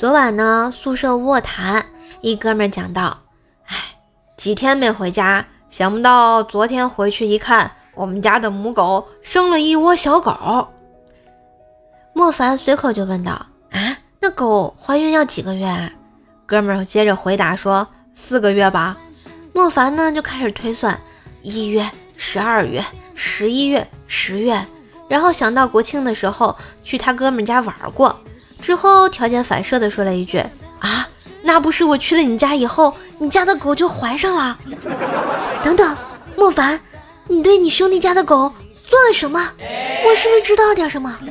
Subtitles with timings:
[0.00, 1.84] 昨晚呢，宿舍卧谈，
[2.22, 3.18] 一哥们讲到，
[3.66, 3.76] 哎，
[4.34, 10.68] 几天没回家，想不到昨天回去一看，我们家的母狗生了一窝小狗。
[12.14, 13.32] 莫凡随口就问道，
[13.72, 15.66] 啊，那狗怀孕要几个月？
[15.66, 15.90] 啊？
[16.46, 18.96] 哥们接着回答说，四个月吧。
[19.52, 20.98] 莫凡呢就开始推算，
[21.42, 21.86] 一月、
[22.16, 22.82] 十二月、
[23.14, 24.64] 十一月、十月，
[25.10, 28.18] 然后想到国庆的时候去他哥们家玩过。
[28.60, 30.38] 之后条件反射的说了一句
[30.80, 31.08] ：“啊，
[31.42, 34.58] 那不是我去了你家以后，你家的狗就怀上了。
[35.64, 35.96] ”等等，
[36.36, 36.80] 莫凡，
[37.26, 38.52] 你对你兄弟家的狗
[38.88, 39.52] 做了什么？
[40.06, 41.18] 我是不是知道了点什么？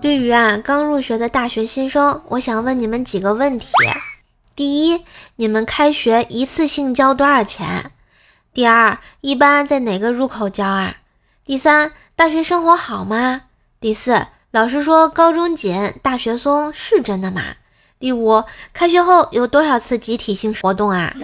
[0.00, 3.68] 对于啊刚入学的大学新生，我想问你们几个问题：
[4.56, 5.04] 第一，
[5.36, 7.92] 你们开学一次性交多少钱？
[8.52, 10.96] 第二，一般在哪个入口交啊？
[11.44, 13.42] 第三，大学生活好吗？
[13.80, 17.42] 第四，老师说高中紧，大学松是真的吗？
[18.00, 18.42] 第五，
[18.72, 21.14] 开学后有多少次集体性活动啊？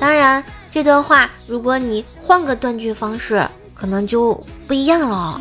[0.00, 4.34] 当然，这段话如果你换个断句方式，可能就
[4.66, 5.40] 不一样了。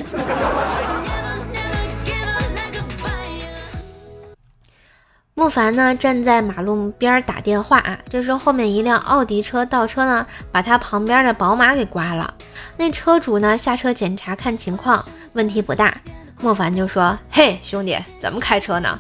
[5.40, 7.98] 莫凡呢，站在马路边打电话啊。
[8.10, 12.34] 这时候后面一辆奥迪车倒车呢，把他旁边的宝马给刮了。
[12.76, 15.96] 那车主呢下车检查看情况，问题不大。
[16.42, 19.00] 莫凡就说：“嘿，兄弟，怎么开车呢？”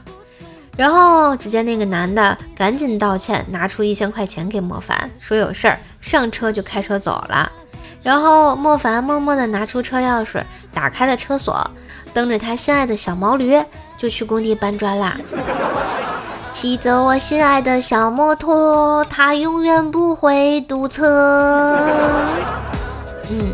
[0.77, 7.51] 然后只见那个男的赶紧道歉，拿出一千块钱给莫凡，说有事儿，上车就开车走了。
[8.01, 10.41] 然后莫凡默默地拿出车钥匙，
[10.73, 11.69] 打开了车锁，
[12.13, 13.61] 蹬着他心爱的小毛驴
[13.97, 15.17] 就去工地搬砖啦。
[16.61, 21.05] 骑着我心爱的小摩托，它永远不会堵车。
[23.29, 23.53] 嗯，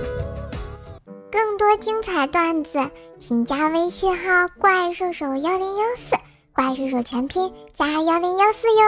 [1.32, 2.80] 更多精彩段子，
[3.20, 6.16] 请加微信号“怪兽手幺零幺四”，
[6.52, 8.84] 怪兽手全拼加幺零幺四哟。